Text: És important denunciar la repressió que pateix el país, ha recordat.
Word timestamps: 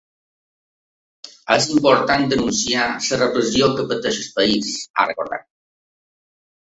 És 1.55 1.67
important 1.75 2.25
denunciar 2.31 2.87
la 3.11 3.21
repressió 3.21 3.69
que 3.77 3.87
pateix 3.93 4.19
el 4.25 4.33
país, 4.41 4.73
ha 4.97 5.07
recordat. 5.11 5.47